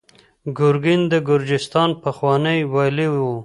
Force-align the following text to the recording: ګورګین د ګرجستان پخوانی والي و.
ګورګین 0.57 1.01
د 1.11 1.13
ګرجستان 1.27 1.89
پخوانی 2.03 2.59
والي 2.73 3.07
و. 3.11 3.15